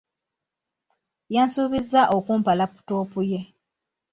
[1.35, 3.41] Yansuubiza okumpa laputopu ye.